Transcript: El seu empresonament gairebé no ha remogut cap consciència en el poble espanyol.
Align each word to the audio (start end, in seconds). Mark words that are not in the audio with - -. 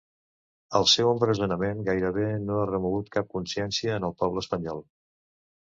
El 0.79 0.87
seu 0.93 1.09
empresonament 1.11 1.83
gairebé 1.89 2.25
no 2.47 2.57
ha 2.63 2.65
remogut 2.71 3.15
cap 3.19 3.31
consciència 3.37 4.01
en 4.01 4.09
el 4.09 4.19
poble 4.23 4.45
espanyol. 4.47 4.87